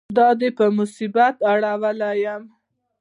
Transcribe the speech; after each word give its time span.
دا 0.17 0.27
دې 0.39 0.49
په 0.57 0.65
مصیبت 0.77 1.35
اړولی 1.51 2.09
یم. 2.23 2.43